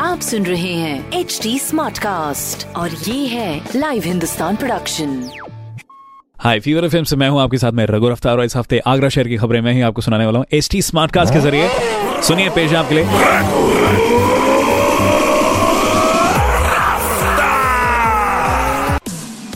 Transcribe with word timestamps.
आप 0.00 0.20
सुन 0.22 0.46
रहे 0.46 0.72
हैं 0.72 1.12
एच 1.12 1.40
डी 1.42 1.58
स्मार्ट 1.58 1.98
कास्ट 1.98 2.66
और 2.76 2.90
ये 2.90 3.26
है 3.26 3.68
लाइव 3.76 4.02
हिंदुस्तान 4.04 4.56
प्रोडक्शन 4.56 5.30
हाय 6.38 6.60
फीवर 6.60 6.88
फ़िल्म 6.88 7.04
से 7.04 7.16
मैं 7.16 7.28
हूँ 7.28 7.40
आपके 7.40 7.58
साथ 7.58 7.72
में 7.72 7.86
रघु 7.86 8.08
रफ्तार 8.08 8.38
और 8.38 8.44
इस 8.44 8.56
हफ़्ते 8.56 8.78
आगरा 8.86 9.08
शहर 9.08 9.28
की 9.28 9.36
खबरें 9.36 9.60
मैं 9.60 9.72
ही 9.72 9.80
आपको 9.80 10.00
सुनाने 10.02 10.24
वाला 10.24 10.38
हूँ 10.38 10.46
एच 10.52 10.68
टी 10.70 10.82
स्मार्ट 10.82 11.12
कास्ट 11.12 11.34
के 11.34 11.40
ज़रिए। 11.40 11.68
सुनिए 12.22 12.50
पेश 12.50 12.72
आपके 12.72 12.94
लिए। 12.94 13.04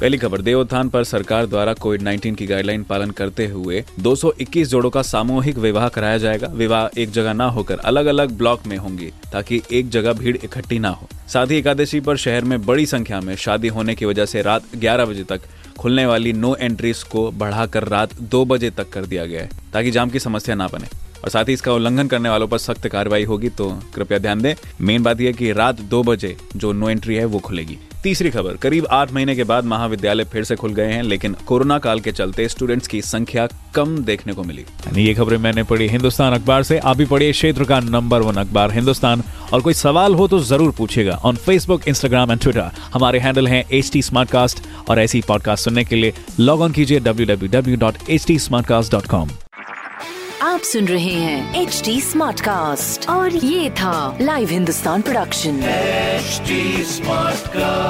पहली 0.00 0.18
खबर, 0.18 0.40
देवोत्थान 0.40 0.88
पर 0.88 1.04
सरकार 1.04 1.46
द्वारा 1.46 1.72
कोविड 1.74 2.02
19 2.02 2.34
की 2.34 2.46
गाइडलाइन 2.46 2.82
पालन 2.82 3.10
करते 3.10 3.46
हुए 3.46 3.82
221 3.98 4.68
जोड़ों 4.68 4.90
का 4.90 5.02
सामूहिक 5.02 5.58
विवाह 5.58 5.88
कराया 5.88 6.18
जाएगा। 6.18 6.46
विवाह 6.48 7.00
एक 7.00 7.10
जगह 7.10 7.32
ना 7.32 7.48
होकर 7.48 7.78
अलग 7.78 8.06
अलग 8.06 8.30
ब्लॉक 8.30 8.66
में 8.66 8.76
होंगे, 8.76 9.12
ताकि 9.32 9.60
एक 9.72 9.88
जगह 9.88 10.12
भीड़ 10.12 10.36
इकट्ठी 10.36 10.78
ना 10.78 10.88
हो। 10.88 11.08
साथ 11.28 11.46
ही 11.46 11.56
एकादशी 11.56 12.00
पर 12.00 12.16
शहर 12.16 12.44
में 12.44 12.64
बड़ी 12.66 12.86
संख्या 12.86 13.20
में 13.20 13.34
शादी 13.36 13.68
होने 13.68 13.94
की 13.94 14.04
वजह 14.04 14.26
से 14.26 14.42
रात 14.42 14.74
11 14.76 15.04
बजे 15.04 15.24
तक 15.24 15.40
खुलने 15.78 16.06
वाली 16.06 16.32
नो 16.32 16.54
एंट्रीज 16.54 17.02
को 17.02 17.30
बढ़ाकर 17.32 17.88
रात 17.88 18.14
दो 18.22 18.44
बजे 18.44 18.70
तक 18.70 18.90
कर 18.90 19.06
दिया 19.06 19.26
गया 19.26 19.42
है, 19.42 19.50
ताकि 19.72 19.90
जाम 19.90 20.10
की 20.10 20.18
समस्या 20.18 20.54
ना 20.54 20.68
बने। 20.68 20.88
और 21.24 21.30
साथ 21.30 21.44
ही 21.44 21.52
इसका 21.52 21.72
उल्लंघन 21.72 22.08
करने 22.08 22.28
वालों 22.28 22.48
पर 22.48 22.58
सख्त 22.58 22.88
कार्रवाई 22.88 23.24
होगी 23.24 23.48
तो 23.50 23.70
कृपया 23.94 24.18
ध्यान 24.18 24.42
दें। 24.42 24.54
मेन 24.80 25.02
बात 25.02 25.20
यह 25.20 25.32
कि 25.32 25.52
रात 25.52 25.80
दो 25.82 26.02
बजे 26.02 26.36
जो 26.56 26.72
नो 26.72 26.90
एंट्री 26.90 27.14
है, 27.14 27.24
वो 27.24 27.38
खुलेगी। 27.38 27.78
तीसरी 28.02 28.30
खबर 28.30 28.56
करीब 28.56 28.86
आठ 28.90 29.12
महीने 29.12 29.36
के 29.36 29.44
बाद 29.44 29.64
महाविद्यालय 29.64 30.24
फिर 30.24 30.44
से 30.44 30.56
खुल 30.56 30.74
गए 30.74 30.92
हैं 30.92 31.02
लेकिन 31.02 31.36
कोरोना 31.46 31.78
काल 31.78 32.00
के 32.00 32.12
चलते 32.12 32.48
स्टूडेंट्स 32.48 32.88
की 32.88 33.02
संख्या 33.02 33.48
कम 33.74 33.98
देखने 34.04 34.32
को 34.32 34.42
मिली। 34.42 34.62
यानी 34.62 35.02
ये 35.02 35.14
खबरें 35.14 35.38
मैंने 35.38 35.62
पढ़ी 35.62 35.88
हिंदुस्तान 35.88 36.34
अखबार 36.34 36.62
से। 36.62 36.78
आप 36.78 36.96
भी 36.96 37.04
पढ़िए 37.04 37.32
क्षेत्र 37.32 37.64
का 37.64 37.80
नंबर 37.80 38.22
वन 38.22 38.36
अखबार 38.36 38.72
हिंदुस्तान। 38.72 39.22
और 39.52 39.60
कोई 39.60 39.74
सवाल 39.74 40.14
हो 40.14 40.28
तो 40.28 40.38
ज़रूर 40.38 40.74
पूछेगा 40.78 41.20
on 41.24 41.36
Facebook 41.36 41.88
Instagram 41.88 42.32
and 42.32 42.40
Twitter 42.40 42.70
हमारे 42.94 43.18
हैंडल 43.18 43.48
है 43.48 43.64
एच 43.72 43.90
टी 43.92 44.02
और 44.90 45.00
ऐसी 45.00 45.22
पॉडकास्ट 45.28 45.64
सुनने 45.64 45.84
के 45.84 45.96
लिए 45.96 46.12
लॉग 46.40 46.60
ऑन 46.60 46.72
कीजिए 46.72 47.00
www.htsmartcast.com 47.00 49.28
आप 50.42 50.60
सुन 50.60 50.88
रहे 50.88 51.04
हैं 51.04 51.62
एच 51.62 51.82
टी 51.84 52.00
स्मार्ट 52.00 52.40
कास्ट 52.40 53.08
और 53.10 53.36
ये 53.36 53.70
था 53.70 54.18
live 54.20 54.48
Hindustan 54.50 55.02
production 55.02 55.60
HD 56.20 56.50
Smartcast. 56.94 57.89